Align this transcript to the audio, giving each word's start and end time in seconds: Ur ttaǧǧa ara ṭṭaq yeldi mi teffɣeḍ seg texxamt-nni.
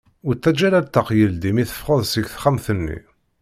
Ur 0.27 0.33
ttaǧǧa 0.35 0.63
ara 0.67 0.85
ṭṭaq 0.87 1.07
yeldi 1.17 1.51
mi 1.55 1.63
teffɣeḍ 1.69 2.01
seg 2.07 2.25
texxamt-nni. 2.27 2.97